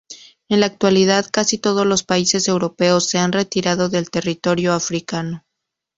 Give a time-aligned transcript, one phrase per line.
[0.49, 5.43] En la actualidad, casi todos los países europeos se han retirado de territorio africano.